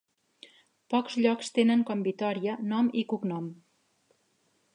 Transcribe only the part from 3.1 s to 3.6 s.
cognom.